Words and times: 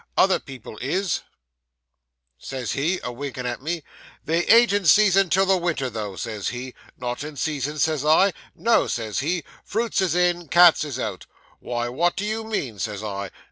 "Other 0.17 0.39
people 0.39 0.79
is," 0.79 1.21
says 2.39 2.71
he, 2.71 2.99
a 3.03 3.11
winkin' 3.11 3.45
at 3.45 3.61
me; 3.61 3.83
"they 4.25 4.47
ain't 4.47 4.73
in 4.73 4.85
season 4.85 5.29
till 5.29 5.45
the 5.45 5.57
winter 5.59 5.91
though," 5.91 6.15
says 6.15 6.47
he. 6.47 6.73
"Not 6.97 7.23
in 7.23 7.35
season!" 7.35 7.77
says 7.77 8.03
I. 8.03 8.33
"No," 8.55 8.87
says 8.87 9.19
he, 9.19 9.43
"fruits 9.63 10.01
is 10.01 10.15
in, 10.15 10.47
cats 10.47 10.83
is 10.83 10.97
out." 10.97 11.27
"Why, 11.59 11.87
what 11.87 12.15
do 12.15 12.25
you 12.25 12.43
mean?" 12.43 12.79
says 12.79 13.03
I. 13.03 13.29